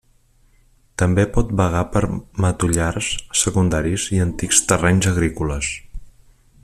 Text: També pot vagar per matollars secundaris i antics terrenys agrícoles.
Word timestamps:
També 1.01 1.25
pot 1.35 1.51
vagar 1.59 1.83
per 1.97 2.01
matollars 2.45 3.11
secundaris 3.43 4.07
i 4.17 4.23
antics 4.27 4.63
terrenys 4.73 5.11
agrícoles. 5.13 5.71